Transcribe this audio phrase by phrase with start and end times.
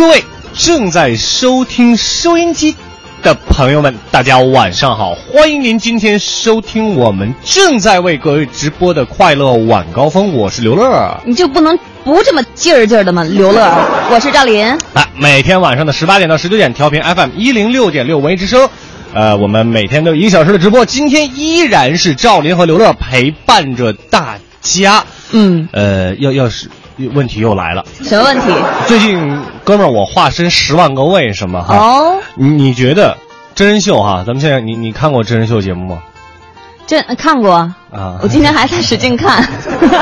[0.00, 2.74] 各位正在收听收音机
[3.22, 5.14] 的朋友们，大家晚上好！
[5.14, 11.20] 欢迎您今天收听我们正在为各位直播的快乐晚高峰，我是刘乐。
[11.26, 13.22] 你就不能不这么劲儿劲儿的吗？
[13.24, 13.60] 刘乐，
[14.10, 14.66] 我是赵林。
[14.94, 18.66] 来，每天晚上的十八点到十九点，调频 FM 一零六点六文艺之声，
[19.12, 20.86] 呃，我们每天都有一个小时的直播。
[20.86, 25.04] 今天依然是赵林和刘乐陪伴着大家。
[25.32, 26.70] 嗯，呃，要要是
[27.08, 28.46] 问题又来了，什么问题？
[28.86, 31.76] 最近哥们儿我化身十万个为什么哈？
[31.76, 33.16] 哦，你你觉得
[33.54, 34.24] 真人秀哈？
[34.26, 35.98] 咱们现在你你看过真人秀节目吗？
[36.86, 37.52] 真看过
[37.92, 39.44] 啊我今天还在使劲看。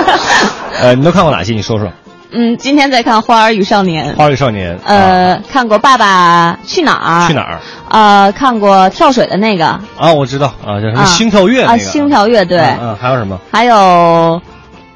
[0.81, 1.53] 呃，你都看过哪些？
[1.53, 1.91] 你说说。
[2.31, 4.13] 嗯，今天在看《花儿与少年》。
[4.17, 4.79] 花儿与少年。
[4.85, 7.25] 呃，看过《爸爸去哪儿》。
[7.27, 7.59] 去哪儿？
[7.91, 9.67] 呃，看过跳水的那个。
[9.99, 11.79] 啊，我知道啊，叫什么啊心跳跃那啊，个。
[11.79, 12.59] 心跳跃对。
[12.83, 13.39] 嗯，还有什么？
[13.51, 14.41] 还有，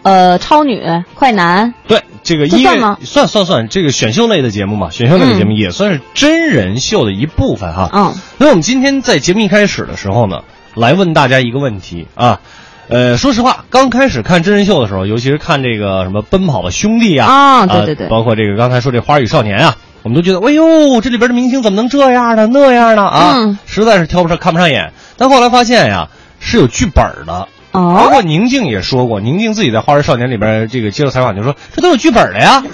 [0.03, 0.83] 呃，超女、
[1.15, 1.75] 快男。
[1.87, 7.89] 对，这个音乐算吗算算算，这个选秀类的节目嘛，选秀类的节目也算是真人秀的一部分哈。
[7.93, 8.15] 嗯。
[8.39, 10.43] 那我们今天在节目一开始的时候呢，
[10.75, 12.41] 来问大家一个问题啊。
[12.89, 22.49] 呃，说实话，刚开始看真人秀的时候，尤其是看这个什么《奔跑吧兄弟》啊，啊对对对呃包括这个刚才说这《花儿与少年》啊，我们都觉得，哎呦，这里边的明星怎么能这样呢？
[22.53, 23.05] 那样呢？
[23.05, 24.93] 啊，嗯实在是挑不上，看不上眼。
[25.17, 26.09] 但后来发现呀，
[26.41, 27.49] 是有剧本的。
[27.73, 28.09] 包哦。
[28.11, 32.63] 括宁静也说过，宁静自己在《花儿少年》里边这个接受采访就说，这都有剧本的呀，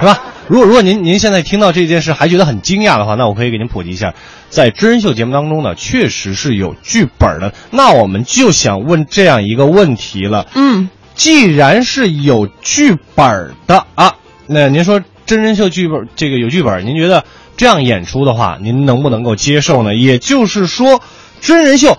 [0.00, 0.20] 是吧？
[0.46, 4.12] 如果如果您您现在听到这件事还觉得很惊讶的话，那我可以给您普及一下，
[4.50, 7.54] 在真人秀节目当中呢，确实是有剧本的。
[7.70, 14.16] 那我们就想问这样一个问题了：嗯，既然是有剧本的啊，
[14.46, 17.24] 那您说真人秀剧本这个有剧本，您觉得
[17.56, 19.94] 这样演出的话，您能不能够接受呢？
[19.94, 21.00] 也就是说，
[21.40, 21.96] 真人秀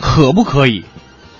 [0.00, 0.84] 可不可以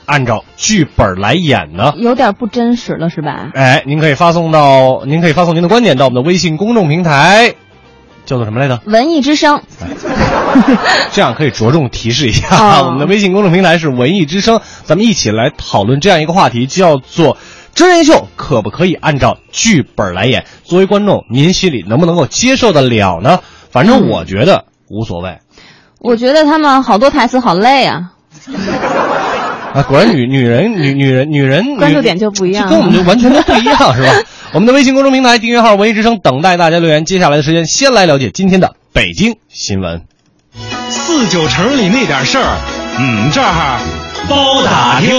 [0.07, 1.93] 按照剧本来演呢？
[1.97, 3.51] 有点不真实了，是吧？
[3.55, 7.55] 哎，您可以发送到，您可以发送您的观点到我们的微信公众平台，
[8.27, 8.81] 叫做什么来着？
[8.87, 9.63] 文艺之声。
[11.11, 17.37] 这样可以着重提示一下，哦我们的微信公众平台是文艺之声，咱们一起来讨论这样一个话题，叫做
[17.75, 20.45] 真人秀可不可以按照剧本来演？
[20.63, 23.41] 作为观众，您心里能不能够接受得了呢？
[23.71, 25.39] 反正我觉得无所谓。
[25.99, 28.13] 我觉得他们好多台词好累啊。
[29.75, 34.13] 啊，果然女女人女女人女人关注点就不一样跟我们就完全都不一样， 是吧？
[34.53, 37.05] 我们的微信公众平台订阅号“文艺之声”等待大家留言。
[37.05, 40.03] 接下来的时间，先来了解今天的北京新闻。
[40.89, 42.57] 四九城里那点事儿，
[43.01, 43.81] 嗯，这儿
[44.29, 45.11] 包打听。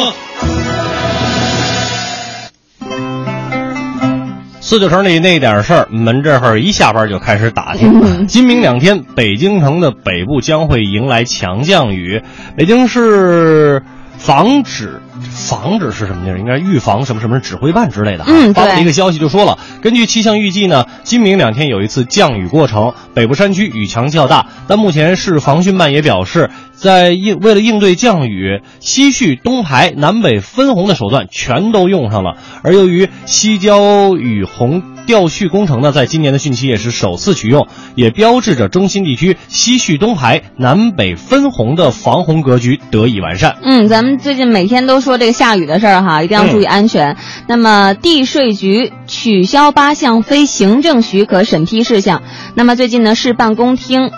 [4.62, 8.26] 四九城里那点事儿，门这会儿一下班就开始打听。
[8.26, 12.24] 今明两天，北京城的北部将会迎来强降雨。
[12.56, 13.84] 北京市
[14.18, 16.40] 防止防止是什么地儿？
[16.40, 18.32] 应该预防什么什么指挥办之类的哈。
[18.32, 24.48] 嗯对发布了一个消息就说了，根据气象预计呢，今明两天有一次降雨过程，北部山区雨强较大。
[24.68, 32.38] 但目前市防汛办也表示，在应为了应对降雨，西蓄、东排、南北分洪的手段全都用上了。
[32.64, 43.58] 而由于西郊雨洪调蓄工程呢，在今年的汛期也是首次启用，也标志着中心地区西蓄、东排、南北分洪的防洪格局得以完善。
[43.64, 47.18] 嗯，咱们最近每天都说这个下雨的事儿哈，一定要注意安全。
[47.48, 52.24] 那么地税局取消八项非行政许可审批事项。
[52.56, 54.12] 那么最近呢，市办公厅。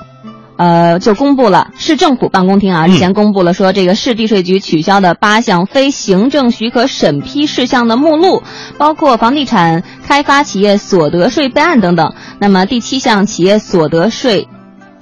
[0.58, 8.42] 呃，就公布了市政府办公厅啊，日前公布了说这个市地税局取消的八项非行政许可审批事项的目录，
[8.78, 12.14] 包括房地产开发企业所得税备案等等。
[12.40, 14.48] 那么第七项企业所得税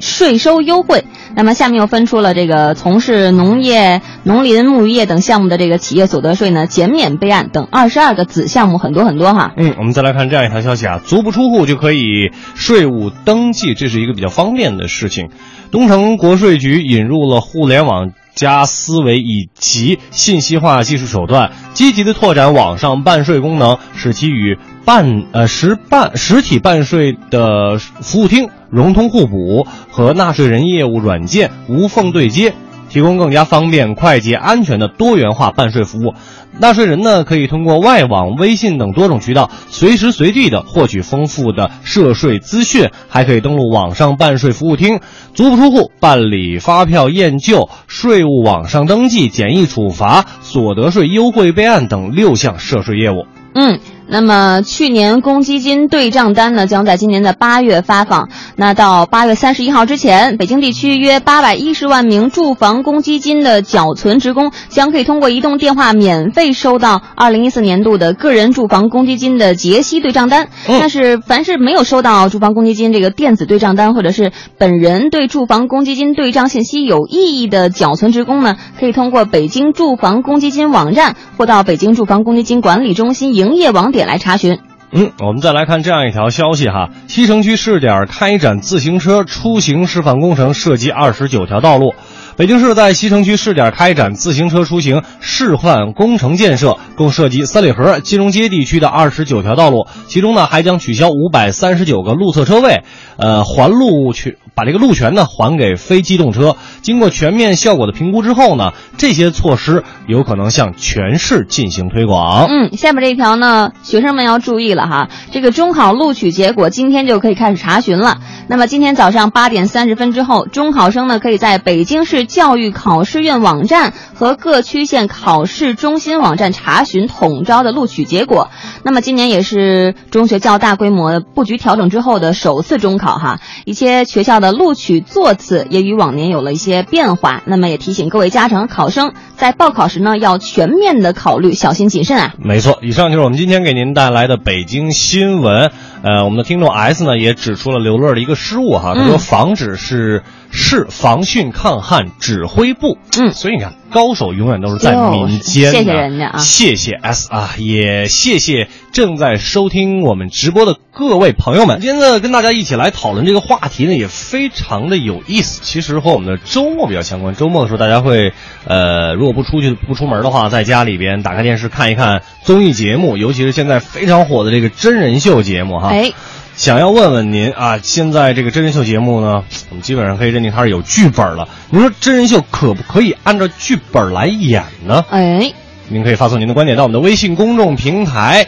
[0.06, 1.04] 税收优惠。
[1.36, 9.52] 那么下面又分出了这个从事农业、农林牧渔业等项目的这个企业所得税呢减免备案等二十二个子项目，很多很多哈。
[9.58, 15.30] 嗯，我们再来看这样一条消息啊，足不出户就可以税务登记，这是一个比较方便的事情。
[15.72, 32.54] 东城国税局引入了互联网加思维以及信息化技术手段，积极的拓展网上办税功能，使其与办呃实办实体办税的服务厅融通互补，和纳税人业务软件无缝对接。
[32.88, 36.14] 提供更加方便、快捷、安全的多元化办税服务。
[36.60, 45.02] 纳税人呢，可以通过外网、微信等多种渠道，随时随地的获取丰富的涉税资讯，还可以登录网上办税服务厅，
[45.34, 53.26] 足不出户办理发票验旧、税务网上登记、简易处罚、所得税优惠备案等六项涉税业务。
[53.56, 53.80] 嗯。
[54.08, 58.30] 那么，去年公积金对账单呢，将在今年的八月发放。
[58.56, 70.50] 那到八月三十一号之前，北京地区约八百一十万名住房公积金的缴存职工将可以通过移动电话免费收到二零一四年度的个人住房公积金的结息对账单。
[70.68, 83.95] 但是，凡是没有收到住房公积金这个电子对账单，或者是本人对住房公积金对账信息有异议的缴存职工呢，可以通过北京住房公积金网站或到北京住房公积金管理中心营业网。
[83.96, 84.60] 也来查询。
[84.92, 91.96] 嗯，我们再来看这样一条消息哈，西城区试点开展自行车出行示范工程，涉及二十九条道路。
[92.38, 102.84] 北京市在西城区试点开展自行车出行示范工程建设，共涉及三里河、金融街地区的二十九条道路，其中呢还将取消五百三十九个路侧车位，
[103.16, 106.58] 呃，还路权把这个路权呢还给非机动车。
[106.82, 112.48] 经过全面效果的评估之后呢，这些措施有可能向全市进行推广。
[112.50, 118.18] 嗯，下面这一条呢，学生们要注意了哈，这个中考录取结果今天就可以开始查询了。
[118.50, 122.25] 那么今天早上八点三十分之后，中考生呢可以在北京市。
[122.26, 128.50] 教育考试院网站和各区县考试中心网站查询统招的录取结果。
[128.84, 137.42] 那么今年也是中学较大规模布局调整之后的首次中考哈，一些学校的录取座次也与往年有了一些变化。
[137.46, 142.34] 那么也提醒各位家长考生在报考时呢要全面的考虑，小心谨慎啊。
[142.38, 145.72] 没错，以上就是我们今天给您带来的北京新闻。
[146.04, 150.24] 呃，我们的听众 S 呢也指出了刘乐的一个失误哈，他说防止是。
[150.56, 155.72] 市防汛抗旱指挥部，嗯，所以你看，高手永远都是在民间。
[155.72, 161.82] 谢谢人家啊，谢谢 S 啊，也谢谢正在收听我们直播的各位朋友们。
[161.82, 165.60] 今天呢，跟大家一起来讨论这个话题呢，也非常的有意思。
[165.62, 167.36] 其实和我们的周末比较相关。
[167.36, 168.32] 周末的时候，大家会，
[168.66, 175.90] 呃，如果不出去不出门的话，在家里边打开电视看一看综艺节目，尤其是现在非常火的这个真人秀节目哈。
[175.90, 176.14] 哎。
[176.56, 181.50] 想要问问您啊，现在这个真人秀节目呢，我们基本上可以认定它是有剧本了。
[181.70, 185.04] 您说真人秀可不可以按照剧本来演呢？
[185.10, 185.52] 哎，
[185.90, 188.48] 您可以发送您的观点到我们的微信公众平台，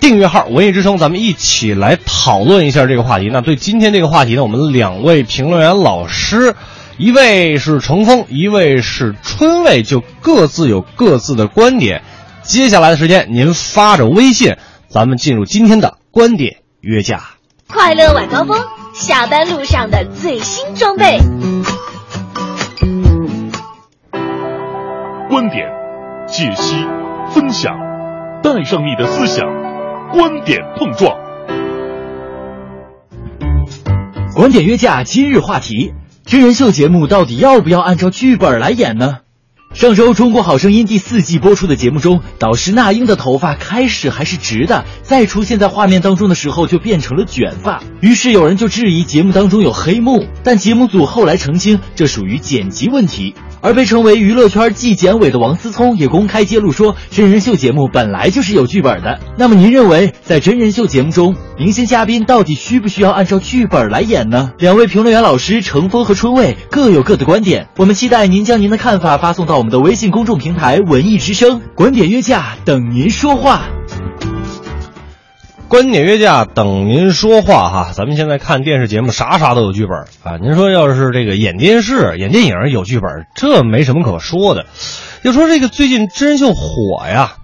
[0.00, 3.30] 订阅号“文艺之声”，咱们一起来讨论一下这个话题。
[3.32, 6.56] 那对今天这个话题呢，我们两位评论员老师，
[6.96, 12.02] 一位是程峰，一位是春卫，就各自有各自的观点。
[12.42, 14.56] 接下来的时间，您发着微信，
[14.88, 16.56] 咱们进入今天的观点。
[16.80, 17.20] 约架，
[17.66, 18.56] 快乐晚高峰，
[18.92, 21.18] 下班路上的最新装备。
[25.28, 25.66] 观点、
[26.28, 26.76] 解析、
[27.32, 27.74] 分享，
[28.44, 29.44] 带上你的思想，
[30.12, 31.18] 观点碰撞。
[34.36, 35.94] 观点约架今日话题：
[36.24, 39.18] 真人秀节目到底要不要按照剧本来演呢？
[39.74, 47.82] 上周《中国好声音》第四季播出的节目中，导师那英的头发开始还是直的，再出现在画面当中的时候就变成了卷发。
[48.00, 53.34] 于是有人就质疑节目当中有黑幕，但节目组后来澄清这属于剪辑问题。
[53.60, 59.18] 而被称为娱乐圈纪检委的王思聪也公开揭露说，真人秀节目本来就是有剧本的。
[59.36, 64.52] 那么您认为，在真人秀节目中，明星嘉宾到底需不需要按照剧本来演呢？
[64.58, 73.62] 两位评论员老师程峰和春卫各有各的观点，我们期待您将您的看法发送到我们的微信公众平台“文艺之声”，观点约架等您说话。
[75.68, 80.38] 观点约架等您说话哈，咱们现在看电视节目啥啥都有剧本啊。
[80.40, 84.64] 您说要是这个演电视、演电影有剧本，这没什么可说的。
[85.22, 87.34] 要说这个最近真人秀火呀，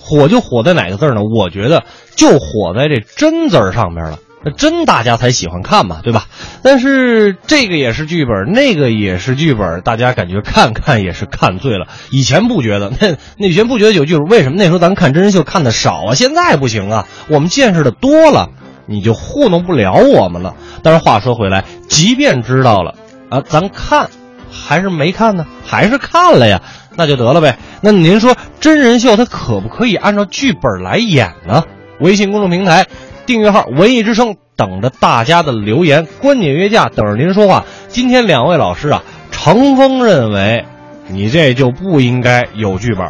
[0.00, 1.20] 火就火在哪个字呢？
[1.22, 1.84] 我觉得
[2.16, 4.18] 就火在这“真”字上面了。
[4.50, 6.26] 真大家才喜欢看嘛，对吧？
[6.62, 11.86] 但是这个也是剧本，那个也是剧本，大家感觉看看也是看醉了。
[12.10, 16.14] 以前不觉得， 那那以前不觉得有剧本，为什么那时候咱看真人秀看的少啊？
[16.14, 18.50] 现在不行啊，我们见识的多了，
[18.86, 20.54] 你就糊弄不了我们了。
[20.82, 22.94] 但是话说回来，即便知道了
[23.28, 24.10] 啊，咱看
[24.50, 25.46] 还是没看呢？
[25.64, 26.62] 还是看了呀？
[26.96, 27.58] 那就得了呗。
[27.80, 31.62] 那您说真人秀它可不可以按照剧本来演呢？
[32.00, 32.86] 微信公众平台。
[33.28, 37.66] 订阅号“文艺之声”，等着大家的留言，观点约架，等着您说话。
[37.88, 40.64] 今天两位老师啊，程峰认为，
[41.08, 43.06] 你这就不应该有剧本，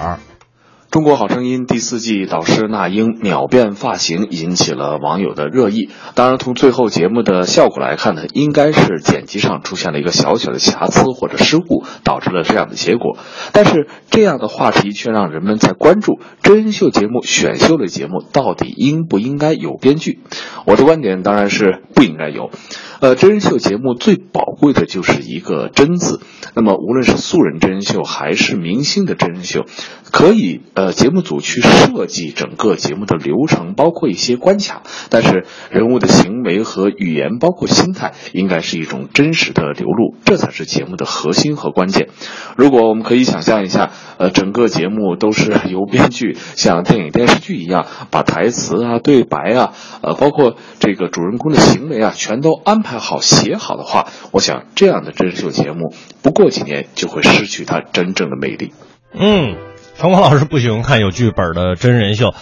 [0.91, 5.91] 中国好声音第四季导师那英秒变发型引起了网友的热议。
[6.15, 13.19] 当然，从最后节目的效果来看呢，应该是剪辑上出现了一个小小的瑕疵或者失误，导致了这样的结果。
[13.53, 20.21] 但是这样的话题却让人们在关注真人秀节目、选秀类节目到底应不应该有编剧。
[20.65, 22.51] 我的观点当然是不应该有。
[23.01, 26.21] 呃，真人秀节目最宝贵的就是一个“真”字。
[26.55, 29.67] 那么，无论是素人真人秀还是明星的真人秀，
[30.11, 42.09] 可以呃节目组去设计整个节目的流程，包括一些关卡，但是人物的行为和语言，包括心态，应该是一种真实的流露，这才是节目的核心和关键。
[42.57, 55.93] 如果我们可以想象一下，呃，整个节目都是 由编剧像电影电视剧一样，把台词啊、对白啊，呃，包括这个主人公的行为啊，全都安排好、写好的话，我想这样的真人秀节目，
[56.23, 58.73] 不过几年就会失去它真正的魅力。
[59.13, 59.57] 嗯，
[59.97, 62.33] 程光老师不喜欢看有剧本的真人秀，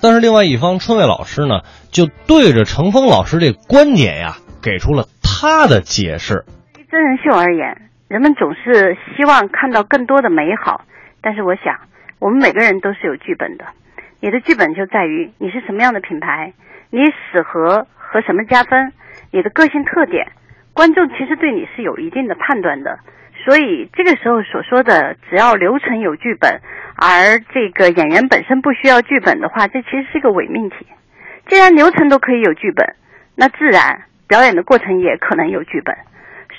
[0.00, 6.44] 但是另外一方春伟老师呢，就对着程峰老师这观点呀，给出了他的解释。
[6.90, 10.82] 真人秀而言，人们总是希望看到更多的美好，
[11.20, 11.74] 但是我想，
[12.18, 13.64] 我们每个人都是有剧本的。
[14.20, 16.54] 你的剧本就在于你是什么样的品牌，
[16.90, 18.92] 你适合和什么加分，
[19.36, 20.28] 你的个性特点，
[20.72, 22.98] 观众其实对你是有一定的判断的。
[23.44, 26.62] 所以这个时候所说的只要流程有剧本，
[26.96, 30.86] 而这个演员本身不需要剧本的话，这其实是个伪命题。
[31.50, 32.94] 既然流程都可以有剧本，
[33.34, 35.94] 那自然表演的过程也可能有剧本。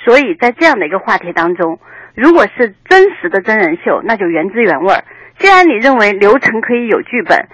[0.06, 1.80] 所以在这样的一个话题当中，
[2.14, 5.04] 如果是真实的真人秀，那就原汁原味儿。
[5.40, 7.48] 既然你认为流程可以有剧本，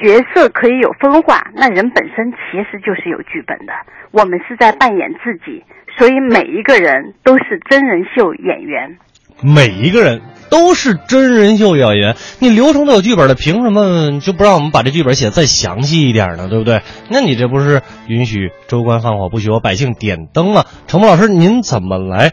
[0.00, 3.72] 角色可以有分化，那人本身其实就是有剧本的。
[4.12, 5.64] 我们是在扮演自己。
[5.98, 8.98] 所以每一个人都是真人秀演员，
[9.42, 12.16] 每一个人都是真人秀演员。
[12.38, 16.48] 你流程都有剧本的，凭什么就不让我们把这剧本写再详细一点呢？
[16.50, 16.82] 对不对？
[17.08, 20.66] 那你这不是允许州官放火，不许我百姓点灯啊？
[20.86, 22.32] 程峰老师，您怎么来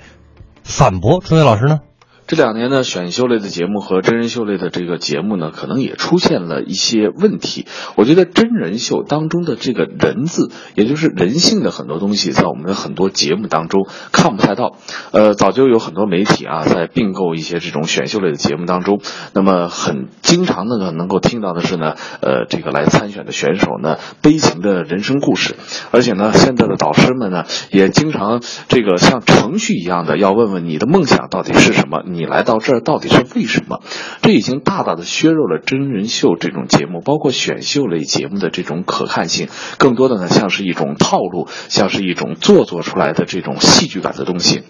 [0.65, 1.79] 反驳春伟老师呢？
[2.25, 7.65] 这两年呢，选秀类的节目和真人秀类的这个节目呢，可能也出现了一些问题。
[7.97, 14.77] 我觉得真人秀当中的这个人字，也就是人性的很多东西，在我们的很多节目当中看不太到。
[15.11, 19.01] 呃，早就有很多媒体啊，在并购一些这种选秀类的节目当中，
[19.33, 25.57] 那么很经常的呢，能够听到的是呢，呃，这个来参选的选手呢，悲情的人生故事。
[25.91, 32.01] 而且呢，现在的导师们呢，也经常这个像程序一样的要问问你的梦想到底是什么。
[32.13, 33.82] 你来到这儿到底是为什么？
[34.22, 39.48] 这已经大大的削弱了真人秀这种节目，包括选秀类节目的这种可看性。
[39.77, 44.63] 更多的呢，像是一种套路，像是一种做作出来的这种戏剧感的东西。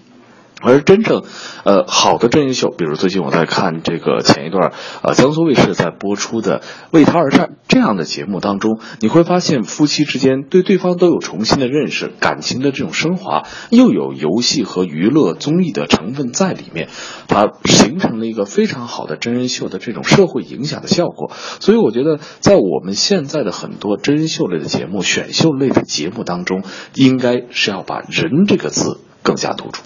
[0.63, 1.23] 而真正，
[1.65, 6.59] 呃，好的真人秀，比如最近我在看这个前一段，呃，江苏卫视在播出的
[6.91, 16.87] 《为他而战》这样的节目当中，你会发现夫妻之间对对方都有重新的认识，感情的这种升华，又有游戏和娱乐综艺的成分在里面，
[17.27, 21.31] 它形成了一个非常好的真人秀的这种社会影响的效果。
[21.59, 26.63] 所以我觉得，在我们现在的很多真人秀类的节目、选秀类的节目当中，
[26.95, 29.83] 应该是要把人这个字更加突出。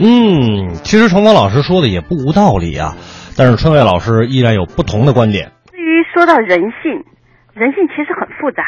[0.00, 2.94] 嗯，其实程峰老师说的也不无道理啊，
[3.36, 5.50] 但是春伟老师依然有不同的观点。
[5.72, 7.04] 至于说到人性，
[7.52, 8.62] 人性其实很复杂，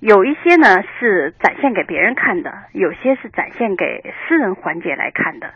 [0.00, 5.54] 有一些呢是展现给别人看的，有些是展现给私人环节来看的。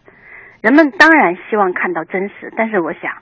[0.63, 3.13] 人们当然希望看到真实，但是我想，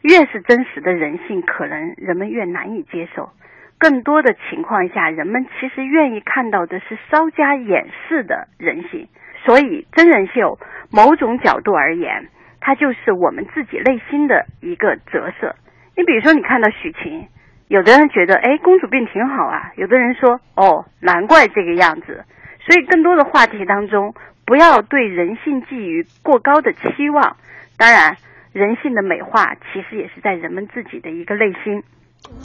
[0.00, 3.28] 越是真实的人性，可能人们越难以接受。
[3.76, 9.08] 更多的情况下，人们其实愿意看到的是稍加掩饰的人性。
[9.44, 10.58] 所以，真人秀
[10.90, 12.28] 某种角度而言，
[12.60, 15.54] 它就是我们自己内心的一个折射。
[15.96, 17.28] 你比如说，你看到许晴，
[17.68, 22.24] 有的人觉得，哎，公主病挺好啊；有的人说，哦，难怪这个样子。
[22.66, 24.14] 所以，更多的话题当中，
[24.46, 27.36] 不要对人性寄予过高的期望。
[27.76, 28.16] 当然，
[28.52, 31.82] 人性的美化其实也是在人们自己的一个内心。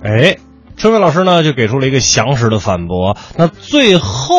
[0.04, 0.36] 哎，
[0.76, 3.16] 春伟老师呢，就给出了一个详实的反驳。
[3.38, 4.36] 那最后，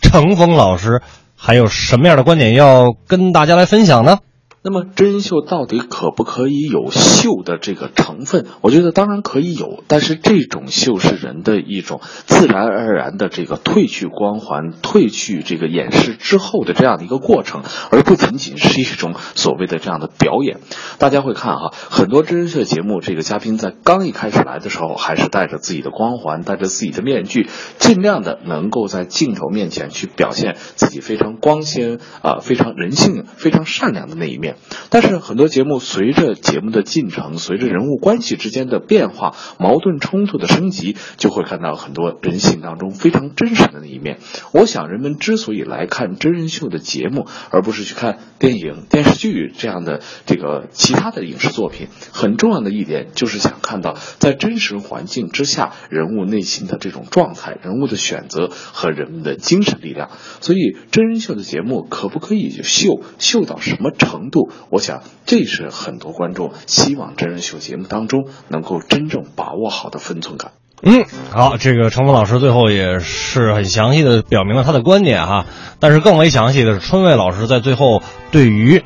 [0.00, 1.02] 程峰老师。
[1.44, 4.20] 还有什么样的观点要跟大家来分享呢？
[4.64, 8.46] 那么真人秀到底可不可以有秀的这个成分？
[8.60, 20.60] 我觉得当然可以有，但是这种秀是人的一种自然而然的这个褪去光环、褪去这个掩饰之后的这样的一个过程，而不仅仅是一种所谓的这样的表演。
[20.98, 34.51] 大家会看哈，很多真人秀节目，这个嘉宾在刚一开始来的时候，还是带着自己的光环，带着自己的面具，尽量的能够在镜头面前去表现自己非常光鲜啊、非常人性、非常善良的那一面。
[34.90, 44.18] 但是很多节目随着节目的进程，随着人物关系之间的变化、矛盾冲突的升级，就会看到很多人性当中非常真实的那一面。
[44.52, 60.10] 我想，人们之所以来看真人秀的节目，而不是去看电影、电视剧这样的这个其他的影视作品，很重要的一点就是想看到在真实环境之下人物内心的这种状态、人物的选择和人们的精神力量。
[60.40, 64.41] 所以，真人秀的节目可不可以秀秀到什么程度？
[64.70, 70.52] 我想，这是很多观众希望真人秀节目当中能够真正把握好的分寸感。
[70.84, 75.46] 嗯，好，这个程峰老师最后也是很详细的表明了他的观点哈，
[75.78, 78.82] 但是更为详细的是春卫老师在最后对于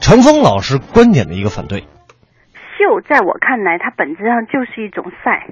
[0.00, 1.80] 程峰老师观点的一个反对。
[1.80, 5.48] 秀在我看来，它本质上就是一种晒，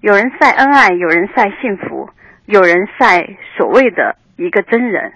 [0.00, 2.10] 有人晒恩爱，有人晒幸福，
[2.46, 3.24] 有人晒
[3.56, 5.12] 所谓的一个真人。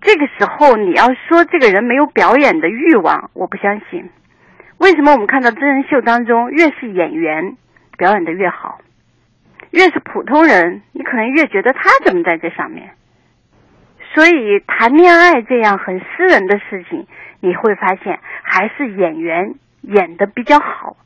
[0.00, 4.08] 这个时候，你要说这个人没有表演的欲望，我不相信。
[4.78, 7.56] 为什么我们看到真人秀当中，越是演员
[7.98, 8.80] 表演的越好，
[9.70, 12.90] 越是普通人，你可能越觉得他怎么在这上面？
[14.14, 17.06] 所以谈恋爱这样很私人的事情，
[17.40, 20.96] 你会发现还是演员演的比较好。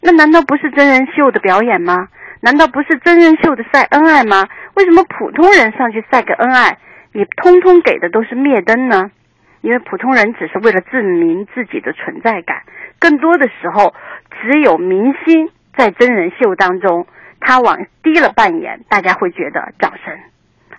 [0.00, 2.08] 那难道不是真人秀的表演吗？
[2.40, 4.46] 难道不是真人秀的晒恩爱吗？
[4.74, 6.78] 为什么普通人上去晒个恩爱，
[7.16, 9.10] 你通通给的都是灭灯呢？
[9.62, 12.64] 因为普通人只是为了证明自己的存在感，
[13.00, 13.94] 更多的时候，
[14.42, 17.06] 只有明星在真人秀当中，
[17.40, 20.14] 他往低了扮演，大家会觉得掌声；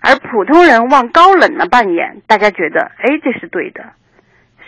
[0.00, 3.86] 而普通人往高冷了扮演，大家觉得哎这是对的。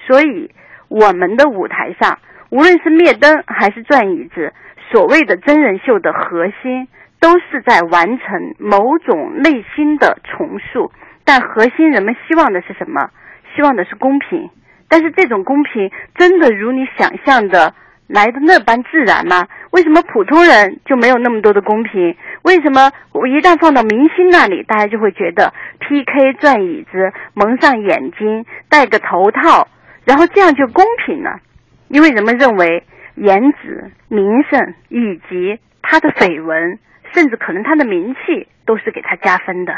[0.09, 0.50] 所以
[0.89, 2.19] 我们的舞台上，
[2.50, 4.53] 无论是灭灯还是转椅子，
[4.91, 6.89] 所谓的真人秀的核心，
[7.21, 10.91] 都是在完成某种内心的重塑。
[11.31, 13.09] 但核心人们希望的是什么？
[13.55, 14.51] 希望的是公平。
[14.89, 17.73] 但是这种公平真的如你想象的
[18.09, 19.47] 来的那般自然吗？
[19.71, 22.17] 为什么普通人就没有那么多的公平？
[22.43, 29.69] 为什么我一旦放到明星那里，大家就会觉得 PK 转椅子、蒙上眼睛、戴个头套，
[30.05, 31.39] 然后这样就公平了？
[31.87, 32.83] 因为人们认为
[33.15, 36.81] 颜值、名声以及他的绯闻，
[37.14, 39.73] 甚至可能他的名气都是给他加分的。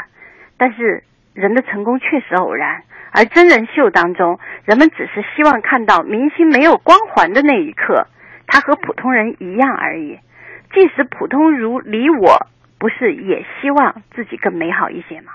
[0.57, 8.07] 但是人的成功确实偶然，而真人秀当中，人们只是希望看到明星没有光环的那一刻，
[8.47, 10.19] 他和普通人一样而已。
[10.73, 12.47] 即使普通如你我，
[12.79, 15.33] 不是也希望自己更美好一些吗？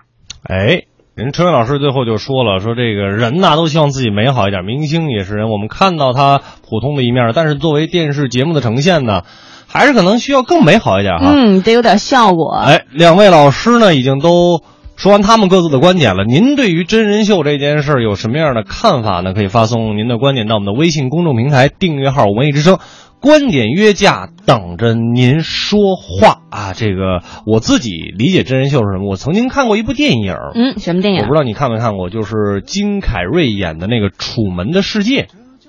[0.49, 0.83] 哎，
[1.15, 9.23] 人春伟老师最后就说了，说这个人呐都希望自己美好一点，明星也是人，我们看到他普通的一面，但是作为电视节目的呈现呢，
[9.69, 11.33] 还是可能需要更美好一点哈。
[11.33, 12.57] 嗯，得有点效果。
[12.57, 14.63] 哎，两位老师呢已经都
[14.99, 16.25] 说完他们各自的观点了。
[16.25, 19.33] 您对于真人秀这件事儿有什么样的看法呢？
[19.33, 22.81] 可以发送您的观点到我们的微信公众平台订阅号“文艺之声”，
[23.23, 26.73] 观点约架，等着您说话啊！
[26.75, 29.09] 这个我自己理解真人秀是什么？
[29.09, 31.21] 我曾经看过一部电影，嗯，什么电影？
[31.21, 35.23] 我不知道你看没看过，就是金凯瑞演的那个《楚门的世界》。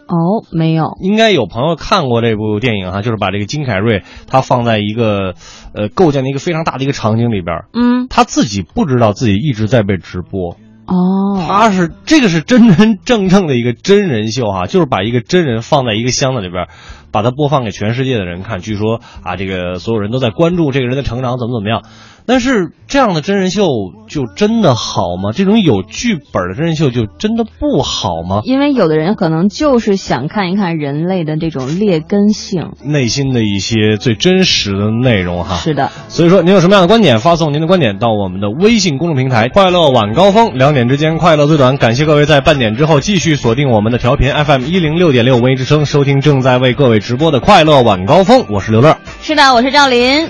[0.09, 5.35] 哦，没有，应该有朋友看过这部电影哈，就是把这个金凯瑞他放在一个
[5.75, 16.65] 呃构建了一个非常大的一个场景里边，嗯，他自己不知道自己一直在被直播，哦，他是这个是真真正正的一个真人秀哈，就是把一个真人放在一个箱子里边，
[17.11, 21.83] 把它播放给全世界的人看，据说啊这个所有人都在关注这个人的成长怎么怎么样。
[22.29, 23.65] 但是这样的真人秀
[24.07, 25.31] 就真的好吗？
[25.33, 28.41] 这种有剧本的真人秀就真的不好吗？
[28.43, 35.55] 因为有的人可能就是想看一看人类的这种劣根性，内心的一些最真实的内容哈。
[35.55, 41.77] 是的，所以说您有什么样的观点，发送您的观点到我们的微信公众平台“快乐晚高峰”，两点之间快乐最短。
[41.77, 48.45] 感谢各位在半点之后继续锁定我们的调频 FM 一零六点六文艺之声，收听正在为各位直播的快乐晚高峰。
[48.51, 50.29] 我是刘乐，是的，我是赵林。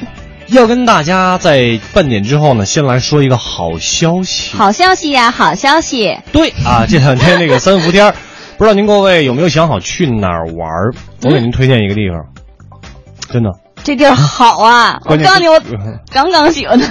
[0.51, 4.55] 要跟大家在半点之后呢，先来说一个好消息。
[4.57, 6.17] 好消息呀，好消息！
[6.31, 8.13] 对啊，这两天那个三伏天，
[8.57, 10.67] 不知道您各位有没有想好去哪儿玩？
[11.23, 12.25] 我给您推荐一个地方，
[13.31, 13.51] 真的，
[13.83, 14.99] 这地儿好啊！
[15.05, 15.59] 我告诉你，我
[16.11, 16.85] 刚刚喜欢的。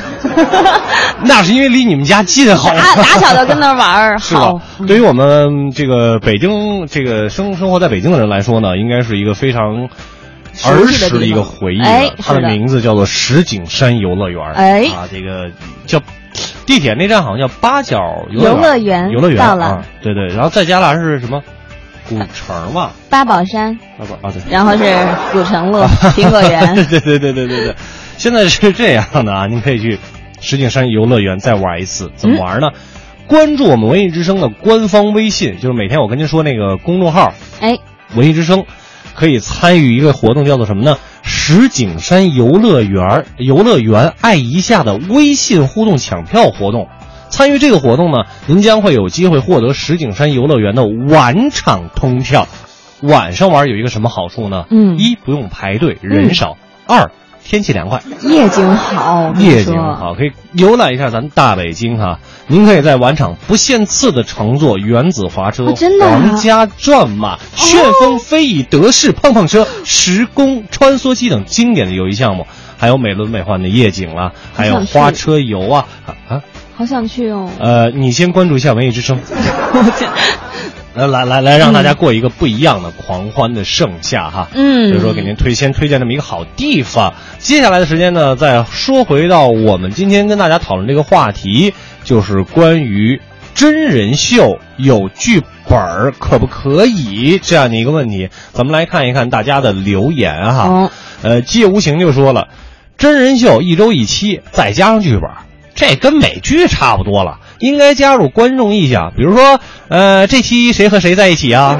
[1.24, 2.68] 那是因为离你们家近，好。
[2.70, 4.54] 打打小就跟那儿玩， 是吧？
[4.86, 9.88] 对于我们这个北京这个生生活在北京的人来说呢，应该是一个非常。
[10.64, 14.52] 儿时的一个回忆哎，它的名字叫做石景山游乐园。
[14.52, 15.50] 哎，啊，这个
[15.86, 16.00] 叫
[16.66, 19.84] 地铁那站好像叫八角游乐园，游乐园到了。
[20.02, 21.42] 对对，然后再加了是什么？
[22.08, 24.84] 古城嘛，八宝山，八宝啊对，然后是
[25.30, 25.78] 古城路、
[26.16, 26.74] 苹果园。
[26.74, 27.74] 对对对对对对，
[28.16, 29.98] 现在是这样的啊，您可以去
[30.40, 32.68] 石景山游乐园再玩一次，怎么玩呢？
[33.26, 37.76] 关注我们文艺之声的官方微信，就是每天我跟您说那个公众号哎
[38.16, 38.64] ，“文艺之声”，
[39.18, 40.96] 可以参与一个活动，叫做什么呢？
[41.24, 46.86] 石景山游乐园游乐园爱一下的微信互动抢票活动。
[47.28, 52.46] 参与这个活动呢，您将会有机会获得石景山游乐园的晚场通票。
[53.02, 54.66] 晚上玩有一个什么好处呢？
[54.70, 57.10] 嗯一不用排队，人少；二
[57.48, 62.18] 天气凉快，夜景好，夜景好，可以游览一下咱大北京哈。
[62.46, 76.42] 您可以在晚场不限次的乘坐原子滑车、哦真的啊皇家转马、旋风飞椅、德式碰碰车、时空穿梭机等经典的游艺项目，还有美轮美奂的夜景啦，还有花车游啊啊啊！
[76.76, 77.48] 好想去哦。
[77.58, 79.18] 呃，你先关注一下文艺之声。
[81.06, 84.48] 来来来来，让大家过一个不一样的狂欢的盛夏哈。
[84.54, 87.14] 嗯所以说给您推先推荐这么一个好地方。
[87.38, 93.20] 接下来的时间呢，再说回到我们今天跟大家讨论这个话题，就是关于
[93.54, 98.30] 真人秀有剧本儿可不可以这样的一个问题。
[98.52, 100.68] 咱们来看一看大家的留言哈。
[100.68, 102.46] 哦呃，借无形就说了，
[102.96, 105.28] 真人秀一周一期，再加上剧本，
[105.74, 107.40] 这跟美剧差不多了。
[107.58, 111.78] 应该加入观众意向，比如说，呃，这期谁和谁在一起啊？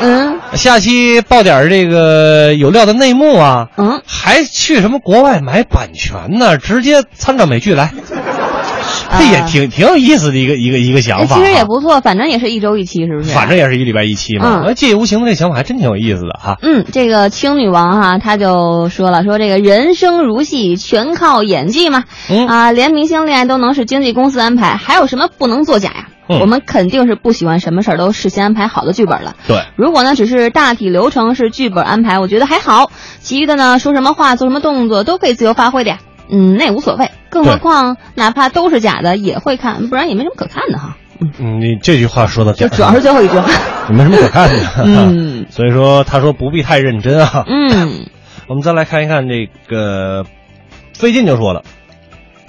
[0.00, 6.58] 嗯下期爆点这个有料的内幕啊，嗯，还去什么国外买版权呢？
[6.58, 7.92] 直接参照美剧来，
[9.18, 13.30] 这也挺挺有意思的一个一个一个想法、哎其实也，不错，反正也是一周一期，是不是？
[13.30, 14.60] 反正也是一礼拜一期嘛。
[14.60, 16.56] 嗯那借无形的这想法还真挺有意思的哈。
[16.62, 22.04] 嗯，这个青女王哈、她就说了，说这个人生如戏，全靠演技嘛。
[22.30, 26.08] 嗯啊，连明星恋爱都能是经纪公司安排，还有什么不能作假呀？
[26.26, 29.36] 嗯我们肯定是不喜欢什么事儿都事先安排好的剧本了。
[29.46, 32.90] 对，如果呢只是大体流程是剧本安排，我觉得还好。
[33.20, 35.98] 其余的呢，说什么话、做什么动作都可以自由发挥的呀。
[36.28, 37.10] 嗯，那也无所谓。
[37.28, 40.96] 更何况哪怕都是假的，也会看，不然也没什么可看的哈。
[41.38, 43.48] 嗯，你这句话说的就主要是最后一句话。
[43.90, 44.84] 没什么可看的。
[44.84, 47.44] 嗯所以说他说不必太认真啊。
[47.46, 48.06] 嗯，
[48.48, 50.24] 我们再来看一看这个，
[50.94, 51.62] 费劲就说了，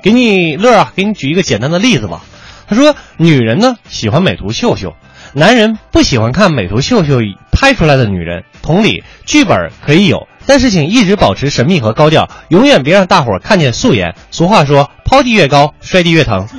[0.01, 2.21] 给你乐啊，给你举一个简单的例子吧。
[2.67, 4.95] 他说，女人呢喜欢美图秀秀，
[5.33, 7.19] 男人不喜欢看美图秀秀
[7.51, 8.43] 拍出来的女人。
[8.63, 14.15] 同理，剧本可以有，但是请一直保持神秘和高调，永远别让大伙儿看见素颜。
[14.31, 16.47] 俗话说，抛地越高，摔地越疼。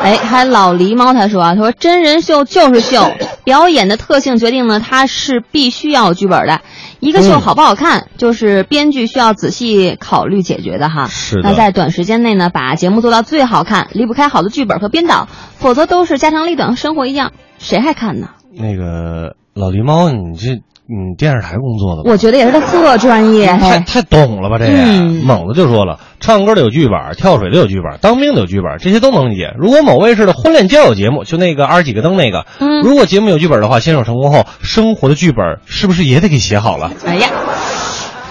[0.00, 3.10] 哎，还老狸猫他说啊，他说真人秀就是秀，
[3.42, 6.60] 表演的特性决定呢，它是必须要有剧本的。
[7.00, 11.08] 一个秀嗯好不好看，就是编剧需要仔细考虑解决的哈。
[11.08, 18.28] 是的那在短时间内呢，把节目做到最好看，离不开好的剧本和编导，否则都是家长里短，和生活一样，谁还看呢？
[18.52, 22.10] 那个老狸猫，你这你电视台工作的吧？
[22.10, 23.46] 我觉得也是他特专业。
[23.46, 24.56] 太太懂了吧？
[24.58, 29.52] 这个、嗯猛子就说了，唱歌的有剧本，跳水的有剧本，当兵的有剧本，这些都能理解。
[29.58, 36.90] 如果某卫视的婚恋交友节目，就那个二十几个灯那个，嗯如果节目有剧本的话，牵手成功后，生活的剧本是不是也得给写好了？
[37.04, 37.28] 哎呀，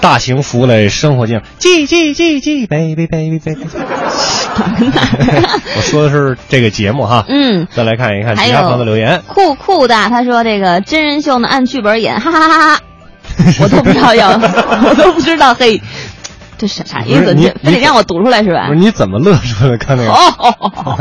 [0.02, 3.68] 大型服务类生活节目，记记记记，baby baby baby。
[5.78, 7.26] 我说的是这个节目哈。
[7.28, 7.68] 嗯。
[7.74, 9.22] 再来看一看其他朋友的留言。
[9.28, 12.82] 酷酷的，他说这个真人秀呢按剧本演，哈哈哈哈哈，
[13.62, 15.82] 我都不知道要，我都不知道，嘿，
[16.58, 17.34] 这啥啥意思？
[17.34, 18.80] 你非得让我读出来是吧不是？
[18.80, 19.78] 你怎么乐出来的？
[19.78, 20.12] 看那个。
[20.12, 20.92] 哦哦哦 哦。
[20.92, 20.98] 好，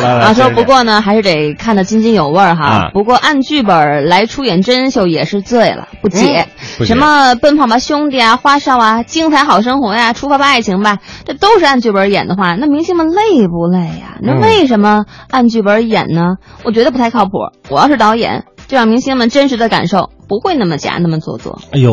[0.00, 0.24] 来来。
[0.26, 2.64] 啊，说不过呢，还是得看得津津有味儿哈。
[2.64, 6.46] 啊不过按剧本来出演真人秀也是醉了，不解。
[6.84, 14.16] 什么奔跑吧兄弟啊、花少啊、精彩好生活呀、出发吧爱情吧，这都是按剧本演的话，那明星们累不累呀？
[14.22, 16.36] 那嗯为什么按剧本演呢？
[16.64, 17.32] 我觉得不太靠谱。
[17.68, 21.60] 我要是导演，就让明星们真实的感受，不会那么假，那么做作。
[21.72, 21.90] 哎呦，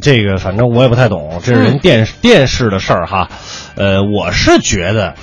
[0.00, 3.28] 这个反正我也不太懂，这是人电视、电视的事儿哈。
[3.76, 5.14] 呃，我是觉得，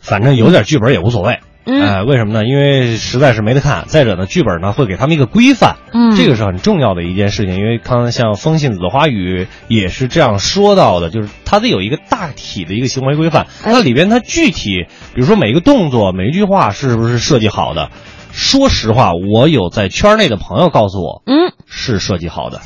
[0.00, 1.40] 反正有点剧本也无所谓。
[1.66, 2.44] 嗯呃，为什么呢？
[2.44, 3.84] 因为实在是没得看。
[3.86, 7.56] 再者呢，剧本呢会给他们一个规范，嗯这个是很重要的一件事情。
[7.56, 13.46] 因为刚刚像风信子的花语也是这样说到的，就是它得有一个大体的一个行为规范。
[13.64, 17.88] 哎那里边它具体，比如说每一个动作、每一句话是不是设计好的？
[18.30, 22.60] 说实话，我有在圈内的朋友告诉我，嗯，是设计好的。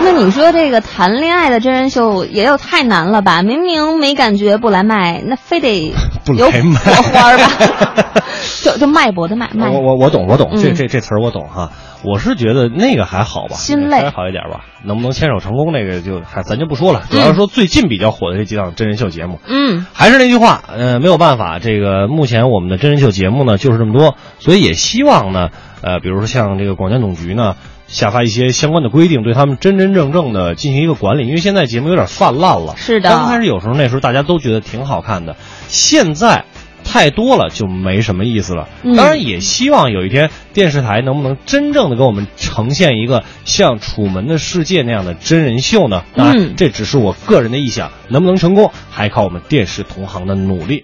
[0.00, 3.42] 那你说这个谈恋爱的真人秀也有太难了吧？
[3.42, 5.92] 明明没感觉不来卖，那非得
[6.24, 8.22] 不有火花儿吧？
[8.62, 9.68] 就就脉搏的脉脉。
[9.68, 11.70] 我我我懂我懂，嗯这这这词儿我懂哈。
[12.04, 14.60] 我是觉得那个还好吧，心累还好一点吧。
[14.84, 17.02] 能不能牵手成功，那个就还咱就不说了。
[17.10, 25.48] 主要是说最近比较火的这几档真人秀节目，嗯，还是那句话，呃，没有办法，这个目前我们的真人秀节目呢就是这么多，所以也希望呢，
[25.82, 27.56] 呃，比如说像这个广电总局呢。
[27.88, 32.74] 下发一些相关的规定，对他们真真正正的进行一个管理，因为现在节目有点泛滥了。
[32.76, 35.36] 是的刚开始有时候那时候大家都觉得挺好看的，
[35.68, 36.44] 现在
[36.84, 38.68] 太多了就没什么意思了。
[38.82, 46.04] 嗯当然也希望有一天电视台能不能真正的给我们呈现一个像《楚门的世界》那样的真人秀呢？
[46.14, 50.76] 当然嗯，这只是我个人的臆想，能不能成功还靠我们电视同行的努力。